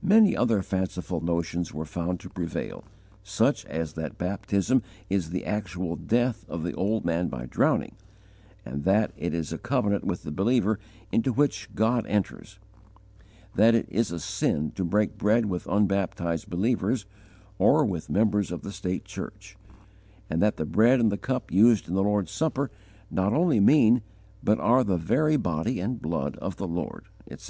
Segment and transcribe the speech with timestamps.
[0.00, 2.84] Many other fanciful notions were found to prevail,
[3.22, 7.94] such as that baptism is the actual death of the old man by drowning,
[8.64, 10.78] and that it is a covenant with the believer
[11.12, 12.58] into which God enters;
[13.56, 17.04] that it is a sin to break bread with unbaptized believers
[17.58, 19.58] or with members of the state church;
[20.30, 22.70] and that the bread and the cup used in the Lord's Supper
[23.10, 24.00] not only mean
[24.42, 27.46] but are the very body and blood of the Lord, etc.